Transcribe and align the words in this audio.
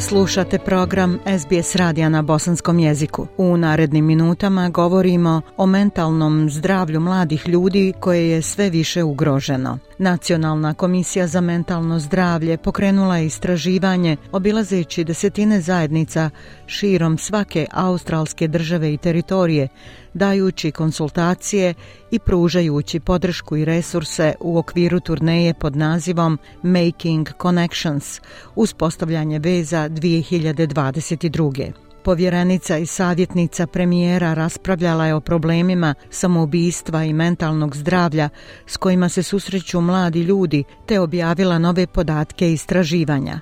Slušate 0.00 0.58
program 0.58 1.18
SBS 1.38 1.76
radija 1.76 2.08
na 2.08 2.22
bosanskom 2.22 2.78
jeziku. 2.78 3.26
U 3.36 3.56
narednim 3.56 4.06
minutama 4.06 4.68
govorimo 4.68 5.42
o 5.56 5.66
mentalnom 5.66 6.50
zdravlju 6.50 7.00
mladih 7.00 7.48
ljudi 7.48 7.92
koje 8.00 8.30
je 8.30 8.42
sve 8.42 8.70
više 8.70 9.02
ugroženo. 9.02 9.78
Nacionalna 9.98 10.74
komisija 10.74 11.26
za 11.26 11.40
mentalno 11.40 11.98
zdravlje 11.98 12.56
pokrenula 12.56 13.16
je 13.16 13.26
istraživanje 13.26 14.16
obilazeći 14.32 15.04
desetine 15.04 15.60
zajednica 15.60 16.30
širom 16.66 17.18
svake 17.18 17.66
australske 17.72 18.48
države 18.48 18.94
i 18.94 18.96
teritorije, 18.96 19.68
dajući 20.14 20.70
konsultacije 20.70 21.74
i 22.10 22.18
pružajući 22.18 23.00
podršku 23.00 23.56
i 23.56 23.64
resurse 23.64 24.34
u 24.40 24.58
okviru 24.58 25.00
turneje 25.00 25.54
pod 25.54 25.76
nazivom 25.76 26.38
Making 26.62 27.28
Connections, 27.42 28.20
uspostavljanje 28.54 29.38
veza 29.38 29.88
2022. 29.90 31.72
Povjerenica 32.04 32.78
i 32.78 32.86
savjetnica 32.86 33.66
premijera 33.66 34.34
raspravljala 34.34 35.06
je 35.06 35.14
o 35.14 35.20
problemima 35.20 35.94
samoubistva 36.10 37.04
i 37.04 37.12
mentalnog 37.12 37.76
zdravlja 37.76 38.28
s 38.66 38.76
kojima 38.76 39.08
se 39.08 39.22
susreću 39.22 39.80
mladi 39.80 40.20
ljudi 40.22 40.64
te 40.86 41.00
objavila 41.00 41.58
nove 41.58 41.86
podatke 41.86 42.50
i 42.50 42.52
istraživanja. 42.52 43.40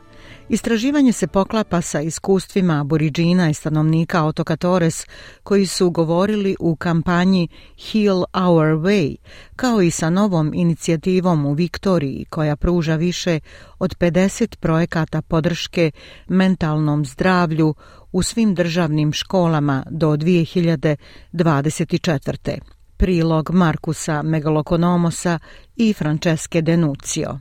Istraživanje 0.49 1.13
se 1.13 1.27
poklapa 1.27 1.81
sa 1.81 2.01
iskustvima 2.01 2.81
aboriđina 2.81 3.51
i 3.51 3.55
stanovnika 3.55 4.25
otoka 4.25 4.57
Torres 4.57 5.07
koji 5.43 5.67
su 5.67 5.91
govorili 5.91 6.57
u 6.61 6.77
kampanji 6.77 7.49
Heal 7.91 8.19
Our 8.19 8.65
Way, 8.65 9.17
kao 9.57 9.83
i 9.83 9.91
sa 9.91 10.11
novom 10.11 10.55
inicijativom 10.55 11.47
u 11.47 11.53
Viktoriji 11.53 12.25
koja 12.31 12.57
pruža 12.57 12.97
više 12.97 13.41
od 13.79 13.97
50 13.99 14.57
projekata 14.57 15.23
podrške 15.23 15.91
mentalnom 16.29 17.05
zdravlju 17.05 17.75
u 18.13 18.23
svim 18.23 18.55
državnim 18.55 19.13
školama 19.13 19.85
do 19.91 20.17
2024. 20.17 22.59
Prilog 22.97 23.51
Markusa 23.51 24.23
Megalokonomosa 24.23 25.39
i 25.77 25.93
Franceske 25.93 26.63
Denucio. 26.63 27.39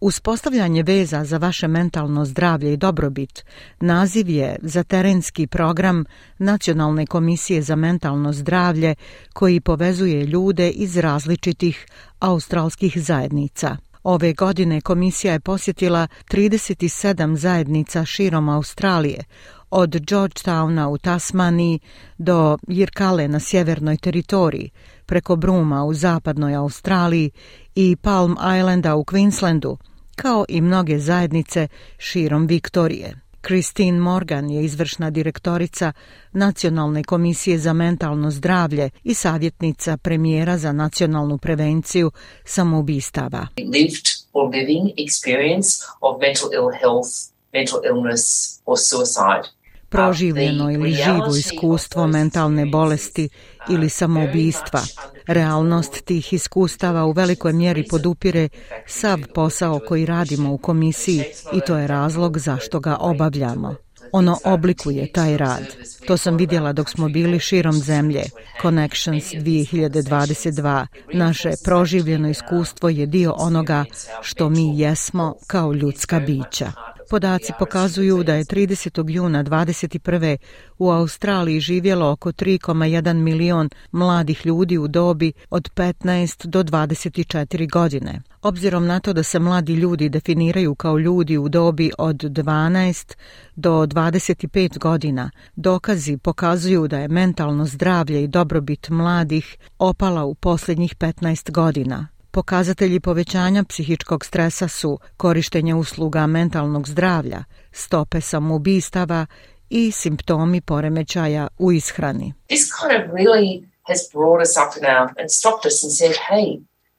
Uspostavljanje 0.00 0.82
veza 0.82 1.24
za 1.24 1.38
vaše 1.38 1.68
mentalno 1.68 2.24
zdravlje 2.24 2.72
i 2.72 2.76
dobrobit 2.76 3.44
naziv 3.80 4.28
je 4.28 4.56
za 4.62 4.82
terenski 4.82 5.46
program 5.46 6.04
Nacionalne 6.38 7.06
komisije 7.06 7.62
za 7.62 7.76
mentalno 7.76 8.32
zdravlje 8.32 8.94
koji 9.32 9.60
povezuje 9.60 10.26
ljude 10.26 10.70
iz 10.70 10.96
različitih 10.96 11.86
australskih 12.18 13.02
zajednica. 13.02 13.76
Ove 14.02 14.32
godine 14.32 14.80
komisija 14.80 15.32
je 15.32 15.40
posjetila 15.40 16.08
37 16.30 17.36
zajednica 17.36 18.04
širom 18.04 18.48
Australije, 18.48 19.24
od 19.70 19.90
Georgetowna 19.90 20.86
u 20.86 20.98
Tasmaniji 20.98 21.80
do 22.18 22.58
Jirkale 22.68 23.28
na 23.28 23.40
sjevernoj 23.40 23.96
teritoriji, 23.96 24.70
preko 25.06 25.36
Bruma 25.36 25.84
u 25.84 25.94
zapadnoj 25.94 26.54
Australiji 26.54 27.30
i 27.76 27.96
Palm 27.96 28.32
Islanda 28.32 28.96
u 28.96 29.04
Queenslandu, 29.04 29.76
kao 30.16 30.44
i 30.48 30.60
mnoge 30.60 30.98
zajednice 30.98 31.68
širom 31.98 32.46
Viktorije. 32.46 33.20
Christine 33.46 34.00
Morgan 34.00 34.50
je 34.50 34.64
izvršna 34.64 35.10
direktorica 35.10 35.92
Nacionalne 36.32 37.04
komisije 37.04 37.58
za 37.58 37.72
mentalno 37.72 38.30
zdravlje 38.30 38.90
i 39.04 39.14
savjetnica 39.14 39.96
premijera 39.96 40.58
za 40.58 40.72
nacionalnu 40.72 41.38
prevenciju 41.38 42.10
samoubistava. 42.44 43.46
Lived 43.56 44.06
or 44.32 44.50
living 44.54 44.90
experience 44.98 45.82
of 46.00 46.20
mental 46.20 46.48
ill 46.52 46.70
health, 46.80 47.10
mental 47.52 47.80
illness 47.84 48.24
or 48.66 48.78
suicide 48.78 49.55
proživljeno 49.88 50.70
ili 50.70 50.92
živo 50.92 51.36
iskustvo 51.38 52.06
mentalne 52.06 52.66
bolesti 52.66 53.28
ili 53.70 53.88
samoubistva. 53.88 54.80
Realnost 55.26 56.04
tih 56.04 56.32
iskustava 56.32 57.04
u 57.04 57.12
velikoj 57.12 57.52
mjeri 57.52 57.84
podupire 57.90 58.48
sav 58.86 59.18
posao 59.34 59.80
koji 59.88 60.06
radimo 60.06 60.52
u 60.52 60.58
komisiji 60.58 61.24
i 61.52 61.60
to 61.66 61.76
je 61.76 61.86
razlog 61.86 62.38
zašto 62.38 62.80
ga 62.80 62.96
obavljamo. 63.00 63.74
Ono 64.12 64.38
oblikuje 64.44 65.12
taj 65.12 65.36
rad. 65.36 65.76
To 66.06 66.16
sam 66.16 66.36
vidjela 66.36 66.72
dok 66.72 66.90
smo 66.90 67.08
bili 67.08 67.40
širom 67.40 67.72
zemlje. 67.72 68.22
Connections 68.62 69.24
2022. 69.24 70.86
Naše 71.14 71.52
proživljeno 71.64 72.30
iskustvo 72.30 72.88
je 72.88 73.06
dio 73.06 73.34
onoga 73.38 73.84
što 74.22 74.48
mi 74.48 74.78
jesmo 74.78 75.34
kao 75.46 75.72
ljudska 75.72 76.20
bića. 76.20 76.72
Podaci 77.10 77.52
pokazuju 77.58 78.22
da 78.22 78.34
je 78.34 78.44
30. 78.44 79.10
juna 79.10 79.44
21. 79.44 80.36
u 80.78 80.90
Australiji 80.90 81.60
živjelo 81.60 82.10
oko 82.10 82.32
3,1 82.32 83.14
milion 83.14 83.70
mladih 83.92 84.46
ljudi 84.46 84.78
u 84.78 84.88
dobi 84.88 85.32
od 85.50 85.70
15 85.74 86.46
do 86.46 86.62
24 86.62 87.70
godine. 87.70 88.22
Obzirom 88.42 88.86
na 88.86 89.00
to 89.00 89.12
da 89.12 89.22
se 89.22 89.38
mladi 89.38 89.74
ljudi 89.74 90.08
definiraju 90.08 90.74
kao 90.74 90.98
ljudi 90.98 91.38
u 91.38 91.48
dobi 91.48 91.90
od 91.98 92.16
12 92.16 93.14
do 93.56 93.70
25 93.70 94.78
godina, 94.78 95.30
dokazi 95.56 96.16
pokazuju 96.16 96.88
da 96.88 96.98
je 96.98 97.08
mentalno 97.08 97.66
zdravlje 97.66 98.24
i 98.24 98.28
dobrobit 98.28 98.88
mladih 98.88 99.56
opala 99.78 100.24
u 100.24 100.34
posljednjih 100.34 100.96
15 100.96 101.50
godina. 101.50 102.15
Pokazatelji 102.36 103.00
povećanja 103.00 103.64
psihičkog 103.64 104.24
stresa 104.24 104.68
su 104.68 104.98
korištenje 105.16 105.74
usluga 105.74 106.26
mentalnog 106.26 106.88
zdravlja, 106.88 107.44
stope 107.72 108.20
samoubistava 108.20 109.26
i 109.70 109.90
simptomi 109.90 110.60
poremećaja 110.60 111.48
u 111.58 111.72
ishrani. 111.72 112.32
This 112.48 112.64
kind 112.80 112.92
of 113.00 113.14
really 113.14 113.62
has 113.82 114.00
brought 114.12 114.40
us 114.46 114.54
up 114.56 114.82
now 114.82 115.02
and 115.20 115.30
stopped 115.30 115.66
us 115.72 115.84
and 115.84 115.92
said, 115.92 116.14
hey, 116.30 116.48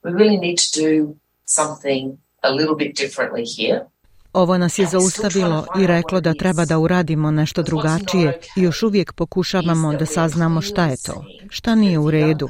we 0.04 0.12
really 0.12 0.38
need 0.38 0.58
to 0.58 0.70
do 0.82 1.16
something 1.46 2.18
a 2.44 2.52
little 2.52 2.76
bit 2.76 2.92
differently 3.04 3.46
here. 3.58 3.80
Ovo 4.38 4.58
nas 4.58 4.80
je 4.80 4.86
zaustavilo 4.86 5.66
i 5.80 5.88
reklo 5.88 6.22
da 6.22 6.34
treba 6.34 6.66
da 6.66 6.80
uradimo 6.80 7.32
nešto 7.32 7.64
drugačije 7.64 8.40
i 8.56 8.62
još 8.62 8.84
uvijek 8.84 9.14
pokušavamo 9.14 9.94
da 9.94 10.06
saznamo 10.06 10.62
šta 10.62 10.86
je 10.86 10.96
to, 11.06 11.26
šta 11.50 11.76
nije 11.76 12.00
u 12.00 12.12
redu. 12.12 12.50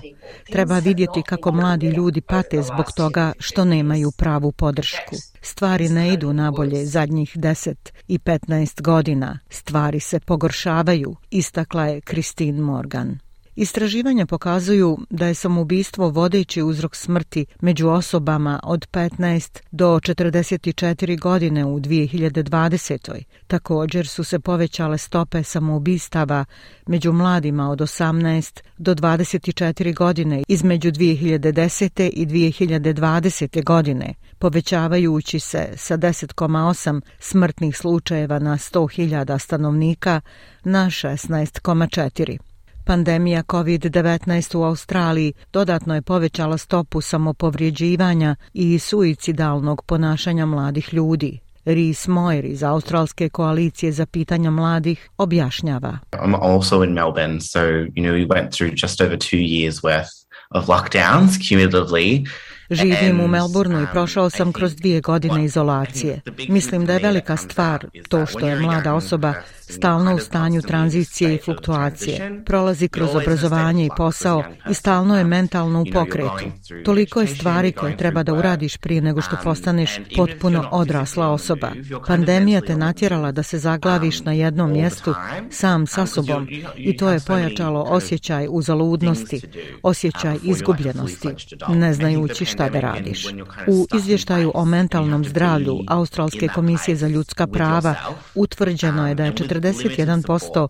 Treba 0.51 0.79
vidjeti 0.79 1.21
kako 1.21 1.51
mladi 1.51 1.87
ljudi 1.87 2.21
pate 2.21 2.61
zbog 2.61 2.85
toga 2.95 3.33
što 3.39 3.65
nemaju 3.65 4.11
pravu 4.17 4.51
podršku. 4.51 5.15
Stvari 5.41 5.89
ne 5.89 6.13
idu 6.13 6.33
nabolje 6.33 6.85
zadnjih 6.85 7.37
10 7.37 7.75
i 8.07 8.17
15 8.19 8.81
godina. 8.81 9.39
Stvari 9.49 9.99
se 9.99 10.19
pogoršavaju, 10.19 11.15
istakla 11.29 11.85
je 11.85 12.01
Christine 12.01 12.61
Morgan. 12.61 13.19
Istraživanja 13.59 14.25
pokazuju 14.25 14.97
da 15.09 15.27
je 15.27 15.33
samoubistvo 15.33 16.09
vodeći 16.09 16.61
uzrok 16.61 16.95
smrti 16.95 17.45
među 17.61 17.89
osobama 17.89 18.59
od 18.63 18.87
15 18.91 19.59
do 19.71 19.99
44 19.99 21.19
godine 21.19 21.65
u 21.65 21.79
2020. 21.79 23.23
Također 23.47 24.07
su 24.07 24.23
se 24.23 24.39
povećale 24.39 24.97
stope 24.97 25.43
samoubistava 25.43 26.45
među 26.87 27.13
mladima 27.13 27.69
od 27.69 27.79
18 27.79 28.61
do 28.77 28.95
24 28.95 29.95
godine 29.95 30.43
između 30.47 30.91
2010. 30.91 32.09
i 32.13 32.25
2020. 32.25 33.63
godine, 33.63 34.13
povećavajući 34.39 35.39
se 35.39 35.69
sa 35.75 35.97
10,8 35.97 37.01
smrtnih 37.19 37.77
slučajeva 37.77 38.39
na 38.39 38.57
100.000 38.57 39.39
stanovnika 39.39 40.21
na 40.63 40.85
16,4. 40.85 42.46
Pandemija 42.87 43.43
COVID-19 43.43 44.57
u 44.57 44.63
Australiji 44.63 45.33
dodatno 45.53 45.95
je 45.95 46.01
povećala 46.01 46.57
stopu 46.57 47.01
samopovrijeđivanja 47.01 48.35
i 48.53 48.79
suicidalnog 48.79 49.81
ponašanja 49.85 50.45
mladih 50.45 50.93
ljudi. 50.93 51.39
Rhys 51.65 52.07
Moir 52.07 52.45
iz 52.45 52.63
Australske 52.63 53.29
koalicije 53.29 53.91
za 53.91 54.05
pitanja 54.05 54.51
mladih 54.51 55.09
objašnjava. 55.17 55.97
I'm 56.11 56.35
also 56.41 56.83
in 56.83 56.93
Melbourne, 56.93 57.39
so 57.41 57.59
you 57.59 58.03
know 58.03 58.13
we 58.13 58.27
went 58.27 58.51
through 58.51 58.73
just 58.83 59.01
over 59.01 59.17
two 59.17 59.39
years 59.39 59.73
worth 59.83 60.13
of 60.49 60.65
lockdowns 60.65 61.29
cumulatively 61.49 62.27
Živim 62.69 63.19
u 63.19 63.27
Melbourneu 63.27 63.79
i 63.79 63.83
um, 63.83 63.89
prošao 63.91 64.29
sam 64.29 64.53
kroz 64.53 64.75
dvije 64.75 65.01
godine 65.01 65.45
izolacije. 65.45 66.21
Mislim 66.49 66.85
da 66.85 66.93
je 66.93 66.99
velika 66.99 67.37
stvar 67.37 67.85
to 68.09 68.25
što 68.25 68.47
je 68.47 68.59
mlada 68.59 68.93
osoba 68.93 69.33
stalno 69.69 70.15
u 70.15 70.19
stanju 70.19 70.61
tranzicije 70.61 71.35
i 71.35 71.37
fluktuacije. 71.37 72.41
Prolazi 72.45 72.87
kroz 72.87 73.15
obrazovanje 73.15 73.85
i 73.85 73.89
posao 73.97 74.43
i 74.69 74.73
stalno 74.73 75.17
je 75.17 75.23
mentalno 75.23 75.81
u 75.81 75.85
pokretu. 75.93 76.51
Toliko 76.85 77.21
je 77.21 77.27
stvari 77.27 77.71
koje 77.71 77.97
treba 77.97 78.23
da 78.23 78.33
uradiš 78.33 78.77
prije 78.77 79.01
nego 79.01 79.21
što 79.21 79.35
um, 79.35 79.41
postaneš 79.43 79.99
potpuno 80.15 80.69
odrasla 80.71 81.27
osoba. 81.27 81.71
Pandemija 82.07 82.61
te 82.61 82.77
natjerala 82.77 83.31
da 83.31 83.43
se 83.43 83.59
zaglaviš 83.59 84.19
um, 84.19 84.25
na 84.25 84.31
jednom 84.31 84.71
mjestu 84.71 85.13
sam 85.51 85.87
sa 85.87 86.05
sobom 86.05 86.47
i 86.75 86.97
to 86.97 87.09
je 87.09 87.19
pojačalo 87.27 87.81
osjećaj 87.81 88.47
uzaludnosti, 88.49 89.41
osjećaj 89.83 90.37
izgubljenosti, 90.43 91.29
ne 91.69 91.93
znajući 91.93 92.45
šta 92.57 92.69
da 92.69 92.79
radiš. 92.79 93.25
U 93.67 93.87
izvještaju 93.97 94.51
o 94.55 94.65
mentalnom 94.65 95.25
zdravlju 95.25 95.79
Australske 95.87 96.47
komisije 96.47 96.95
za 96.95 97.07
ljudska 97.07 97.47
prava 97.47 97.95
utvrđeno 98.35 99.07
je 99.07 99.15
da 99.15 99.25
je 99.25 99.33
41% 99.33 100.67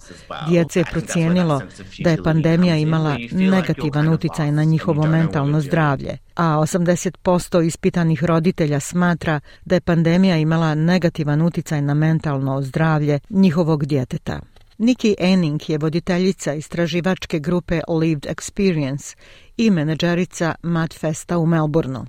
djece 0.49 0.83
procijenilo 0.91 1.61
da 1.99 2.09
je 2.09 2.23
pandemija 2.23 2.77
imala 2.77 3.17
negativan 3.31 4.09
uticaj 4.09 4.51
na 4.51 4.63
njihovo 4.63 5.07
mentalno 5.07 5.61
zdravlje, 5.61 6.17
a 6.35 6.43
80% 6.43 7.65
ispitanih 7.65 8.23
roditelja 8.23 8.79
smatra 8.79 9.39
da 9.65 9.75
je 9.75 9.81
pandemija 9.81 10.37
imala 10.37 10.75
negativan 10.75 11.41
uticaj 11.41 11.81
na 11.81 11.93
mentalno 11.93 12.61
zdravlje 12.61 13.19
njihovog 13.29 13.85
djeteta. 13.85 14.39
Nikki 14.77 15.15
Enning 15.19 15.69
je 15.69 15.77
voditeljica 15.77 16.53
istraživačke 16.53 17.39
grupe 17.39 17.81
Lived 17.99 18.25
Experience 18.29 19.15
i 19.57 19.71
menadžerica 19.71 20.55
Madfesta 20.63 21.37
u 21.37 21.45
Melbourneu. 21.45 22.05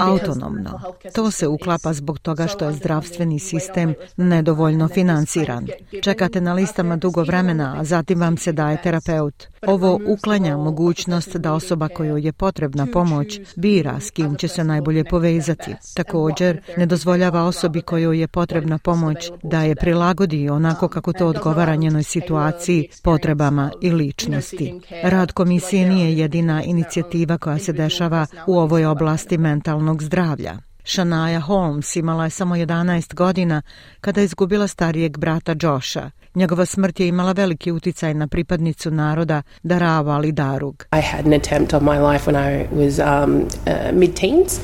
Autonomno. 0.00 0.80
To 1.14 1.30
se 1.30 1.48
uklapa 1.48 1.92
zbog 1.92 2.18
toga 2.18 2.46
što 2.46 2.64
je 2.64 2.72
zdravstveni 2.72 3.38
sistem 3.38 3.94
nedovoljno 4.16 4.88
financiran. 4.88 5.66
Čekate 6.02 6.40
na 6.40 6.54
listama 6.54 6.96
dugo 6.96 7.22
vremena, 7.22 7.76
a 7.78 7.84
zatim 7.84 8.20
vam 8.20 8.36
se 8.36 8.52
daje 8.52 8.82
terapeut. 8.82 9.46
Ovo 9.66 10.00
uklanja 10.06 10.56
mogućnost 10.56 11.36
da 11.36 11.52
osoba 11.52 11.88
kojoj 11.88 12.26
je 12.26 12.32
potrebna 12.32 12.86
pomoć 12.92 13.40
bira 13.56 14.00
s 14.00 14.10
kim 14.10 14.36
će 14.36 14.48
se 14.48 14.64
najbolje 14.64 15.04
povezati. 15.04 15.74
Također, 15.94 16.60
ne 16.76 16.86
dozvoljava 16.86 17.42
osobi 17.42 17.82
kojoj 17.82 18.20
je 18.20 18.28
potrebna 18.28 18.78
pomoć 18.78 19.30
da 19.42 19.62
je 19.62 19.76
prilagodi 19.76 20.48
onako 20.48 20.88
kako 20.88 21.12
to 21.12 21.26
odgovara 21.26 21.76
njenoj 21.76 22.02
situaciji, 22.02 22.88
potrebama 23.02 23.70
i 23.80 23.90
ličnosti 23.90 24.39
bolesti. 24.40 24.80
Rad 25.02 25.32
komisije 25.32 25.88
nije 25.88 26.18
jedina 26.18 26.62
inicijativa 26.62 27.38
koja 27.38 27.58
se 27.58 27.72
dešava 27.72 28.26
u 28.46 28.58
ovoj 28.58 28.86
oblasti 28.86 29.38
mentalnog 29.38 30.02
zdravlja. 30.02 30.56
Shania 30.84 31.40
Holmes 31.40 31.96
imala 31.96 32.24
je 32.24 32.30
samo 32.30 32.56
11 32.56 33.14
godina 33.14 33.62
kada 34.00 34.20
je 34.20 34.24
izgubila 34.24 34.66
starijeg 34.66 35.18
brata 35.18 35.54
Josha. 35.62 36.10
Njegova 36.34 36.66
smrt 36.66 37.00
je 37.00 37.08
imala 37.08 37.32
veliki 37.32 37.72
uticaj 37.72 38.14
na 38.14 38.26
pripadnicu 38.26 38.90
naroda 38.90 39.42
Darawa 39.62 40.14
Ali 40.14 40.32
Darug. 40.32 40.84
I 40.92 41.00
had 41.00 41.26
an 41.26 41.32
attempt 41.32 41.74
on 41.74 41.82
my 41.82 42.12
life 42.12 42.30
when 42.30 42.36
I 42.36 42.66
was 42.74 42.98
um, 42.98 43.34
uh, 43.40 43.98
mid-teens. 43.98 44.60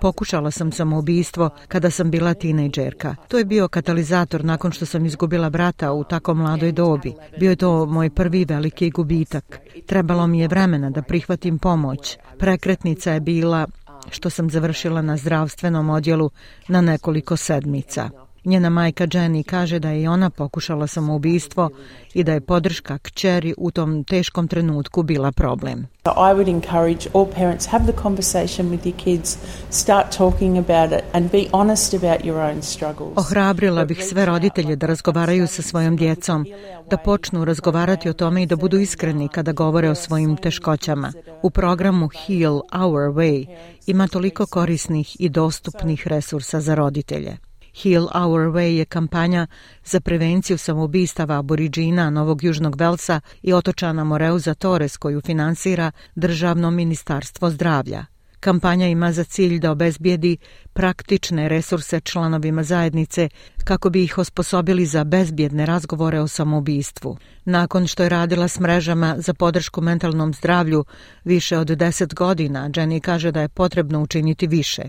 Pokušala 0.00 0.50
sam 0.50 0.72
samoubistvo 0.72 1.50
kada 1.68 1.90
sam 1.90 2.10
bila 2.10 2.34
tinejdžerka. 2.34 3.16
To 3.28 3.38
je 3.38 3.44
bio 3.44 3.68
katalizator 3.68 4.44
nakon 4.44 4.72
što 4.72 4.86
sam 4.86 5.06
izgubila 5.06 5.50
brata 5.50 5.92
u 5.92 6.04
tako 6.04 6.34
mladoj 6.34 6.72
dobi. 6.72 7.14
Bio 7.38 7.50
je 7.50 7.56
to 7.56 7.86
moj 7.86 8.10
prvi 8.10 8.44
veliki 8.44 8.90
gubitak. 8.90 9.60
Trebalo 9.86 10.26
mi 10.26 10.40
je 10.40 10.48
vremena 10.48 10.90
da 10.90 11.02
prihvatim 11.02 11.58
pomoć. 11.58 12.18
Prekretnica 12.38 13.12
je 13.12 13.20
bila 13.20 13.66
što 14.10 14.30
sam 14.30 14.50
završila 14.50 15.02
na 15.02 15.16
zdravstvenom 15.16 15.90
odjelu 15.90 16.30
na 16.68 16.80
nekoliko 16.80 17.36
sedmica. 17.36 18.10
Njena 18.44 18.70
majka 18.70 19.06
Jenny 19.06 19.42
kaže 19.42 19.78
da 19.78 19.88
je 19.88 20.10
ona 20.10 20.30
pokušala 20.30 20.86
samoubistvo 20.86 21.70
i 22.14 22.24
da 22.24 22.32
je 22.32 22.40
podrška 22.40 22.98
kćeri 22.98 23.54
u 23.58 23.70
tom 23.70 24.04
teškom 24.04 24.48
trenutku 24.48 25.02
bila 25.02 25.32
problem. 25.32 25.86
I 26.04 26.34
would 26.34 26.48
encourage 26.48 27.08
all 27.14 27.26
parents 27.34 27.66
have 27.66 27.92
the 27.92 28.02
conversation 28.02 28.70
with 28.70 28.84
your 28.84 28.96
kids, 28.96 29.36
start 29.70 30.16
talking 30.16 30.58
about 30.58 30.92
it 30.92 31.04
and 31.12 31.30
be 31.30 31.44
honest 31.52 31.94
about 31.94 32.24
your 32.24 32.50
own 32.50 32.62
struggles. 32.62 33.12
Ohrabrila 33.16 33.84
bih 33.84 34.04
sve 34.04 34.26
roditelje 34.26 34.76
da 34.76 34.86
razgovaraju 34.86 35.46
sa 35.46 35.62
svojom 35.62 35.96
djecom, 35.96 36.46
da 36.90 36.96
počnu 36.96 37.44
razgovarati 37.44 38.08
o 38.08 38.12
tome 38.12 38.42
i 38.42 38.46
da 38.46 38.56
budu 38.56 38.78
iskreni 38.78 39.28
kada 39.28 39.52
govore 39.52 39.90
o 39.90 39.94
svojim 39.94 40.36
teškoćama. 40.36 41.12
U 41.42 41.50
programu 41.50 42.08
Heal 42.08 42.54
Our 42.54 43.14
Way 43.14 43.46
ima 43.86 44.08
toliko 44.08 44.46
korisnih 44.46 45.16
i 45.18 45.28
dostupnih 45.28 46.06
resursa 46.06 46.60
za 46.60 46.74
roditelje. 46.74 47.36
Heal 47.74 48.02
Our 48.02 48.40
Way 48.40 48.76
je 48.76 48.84
kampanja 48.84 49.46
za 49.84 50.00
prevenciju 50.00 50.58
samoubistava 50.58 51.38
aboriđina 51.38 52.10
Novog 52.10 52.44
Južnog 52.44 52.76
Velsa 52.76 53.20
i 53.42 53.52
otočana 53.52 54.04
Moreuza 54.04 54.54
Torres 54.54 54.96
koju 54.96 55.20
finansira 55.20 55.90
Državno 56.14 56.70
ministarstvo 56.70 57.50
zdravlja. 57.50 58.11
Kampanja 58.42 58.86
ima 58.86 59.12
za 59.12 59.24
cilj 59.24 59.58
da 59.58 59.70
obezbijedi 59.70 60.36
praktične 60.72 61.48
resurse 61.48 62.00
članovima 62.00 62.62
zajednice 62.62 63.28
kako 63.64 63.90
bi 63.90 64.04
ih 64.04 64.18
osposobili 64.18 64.86
za 64.86 65.04
bezbjedne 65.04 65.66
razgovore 65.66 66.20
o 66.20 66.28
samoubistvu. 66.28 67.16
Nakon 67.44 67.86
što 67.86 68.02
je 68.02 68.08
radila 68.08 68.48
s 68.48 68.60
mrežama 68.60 69.14
za 69.18 69.34
podršku 69.34 69.80
mentalnom 69.80 70.34
zdravlju 70.34 70.84
više 71.24 71.58
od 71.58 71.66
deset 71.66 72.14
godina, 72.14 72.68
Jenny 72.68 73.00
kaže 73.00 73.30
da 73.32 73.40
je 73.40 73.48
potrebno 73.48 74.02
učiniti 74.02 74.46
više. 74.46 74.82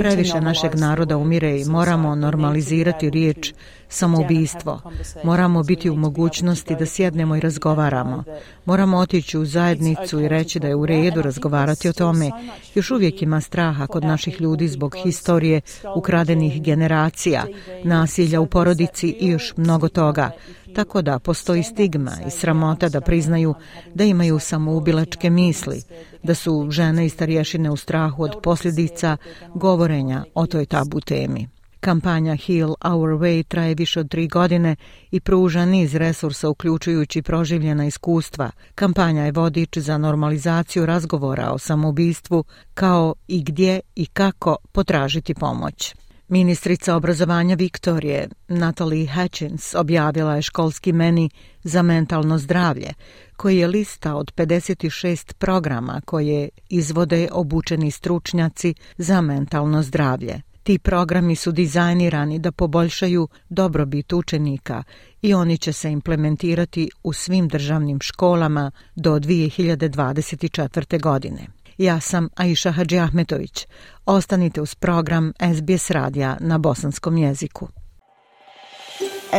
Previše 0.00 0.40
našeg 0.40 0.74
naroda 0.74 1.16
umire 1.16 1.60
i 1.60 1.64
moramo 1.64 2.14
normalizirati 2.14 3.10
riječ 3.10 3.52
samoubistvo. 3.88 4.80
Moramo 5.24 5.62
biti 5.62 5.90
u 5.90 5.96
mogućnosti 5.96 6.76
da 6.78 6.86
sjednemo 6.86 7.36
i 7.36 7.40
razgovaramo. 7.40 8.24
Moramo 8.64 8.98
otići 8.98 9.38
u 9.38 9.44
zajednicu 9.44 10.20
i 10.20 10.28
reći 10.28 10.60
da 10.60 10.68
je 10.68 10.74
u 10.74 10.86
redu 10.86 11.22
razgovarati 11.22 11.88
o 11.88 11.92
tome. 11.92 12.30
Još 12.74 12.90
uvijek 12.90 13.22
ima 13.22 13.40
straha 13.40 13.86
kod 13.86 14.04
naših 14.04 14.40
ljudi 14.40 14.68
zbog 14.68 14.96
historije 15.02 15.60
ukradenih 15.96 16.62
generacija, 16.62 17.44
nasilja 17.84 18.40
u 18.40 18.46
porodici 18.46 19.08
i 19.08 19.28
još 19.28 19.56
mnogo 19.56 19.88
toga. 19.88 20.30
Tako 20.74 21.02
da 21.02 21.18
postoji 21.18 21.62
stigma 21.62 22.12
i 22.26 22.30
sramota 22.30 22.88
da 22.88 23.00
priznaju 23.00 23.54
da 23.94 24.04
imaju 24.04 24.38
samoubilačke 24.38 25.30
misli, 25.30 25.82
da 26.22 26.34
su 26.34 26.66
žene 26.70 27.06
i 27.06 27.08
starješine 27.08 27.70
u 27.70 27.76
strahu 27.76 28.22
od 28.22 28.36
posljedica 28.42 29.16
govorenja 29.54 30.24
o 30.34 30.46
toj 30.46 30.66
tabu 30.66 31.00
temi. 31.00 31.48
Kampanja 31.80 32.36
Heal 32.36 32.74
Our 32.84 33.10
Way 33.10 33.42
traje 33.42 33.74
više 33.74 34.00
od 34.00 34.10
tri 34.10 34.28
godine 34.28 34.76
i 35.10 35.20
pruža 35.20 35.64
niz 35.64 35.94
resursa 35.94 36.48
uključujući 36.48 37.22
proživljena 37.22 37.86
iskustva. 37.86 38.50
Kampanja 38.74 39.24
je 39.24 39.32
vodič 39.32 39.78
za 39.78 39.98
normalizaciju 39.98 40.86
razgovora 40.86 41.50
o 41.50 41.58
samoubistvu 41.58 42.44
kao 42.74 43.14
i 43.28 43.42
gdje 43.42 43.80
i 43.96 44.06
kako 44.06 44.56
potražiti 44.72 45.34
pomoć. 45.34 45.94
Ministrica 46.28 46.96
obrazovanja 46.96 47.54
Viktorije, 47.54 48.28
Natalie 48.48 49.08
Hutchins, 49.14 49.74
objavila 49.74 50.36
je 50.36 50.42
školski 50.42 50.92
meni 50.92 51.30
za 51.62 51.82
mentalno 51.82 52.38
zdravlje, 52.38 52.94
koji 53.36 53.58
je 53.58 53.66
lista 53.66 54.14
od 54.14 54.32
56 54.34 55.34
programa 55.34 56.00
koje 56.04 56.48
izvode 56.68 57.28
obučeni 57.32 57.90
stručnjaci 57.90 58.74
za 58.98 59.20
mentalno 59.20 59.82
zdravlje. 59.82 60.45
Ti 60.66 60.78
programi 60.78 61.36
su 61.36 61.52
dizajnirani 61.52 62.38
da 62.38 62.52
poboljšaju 62.52 63.28
dobrobit 63.48 64.12
učenika 64.12 64.82
i 65.22 65.34
oni 65.34 65.58
će 65.58 65.72
se 65.72 65.90
implementirati 65.90 66.90
u 67.02 67.12
svim 67.12 67.48
državnim 67.48 68.00
školama 68.00 68.70
do 68.96 69.18
2024. 69.18 71.00
godine. 71.00 71.46
Ja 71.78 72.00
sam 72.00 72.28
Aisha 72.36 72.70
Hadži 72.70 72.98
Ahmetović. 72.98 73.66
Ostanite 74.06 74.60
uz 74.60 74.74
program 74.74 75.32
SBS 75.56 75.90
radija 75.90 76.36
na 76.40 76.58
bosanskom 76.58 77.18
jeziku. 77.18 77.68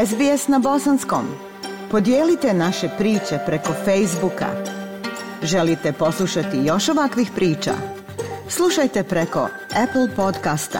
SBS 0.06 0.48
na 0.48 0.60
bosanskom. 0.60 1.26
Podijelite 1.92 2.54
naše 2.54 2.90
priče 2.98 3.40
preko 3.46 3.74
Facebooka. 3.74 4.48
Želite 5.44 5.94
poslušati 5.94 6.58
još 6.66 6.90
ovakvih 6.90 7.32
priča? 7.36 7.74
Slušajte 8.50 9.04
preko 9.04 9.50
Apple 9.84 10.16
podcasta, 10.16 10.80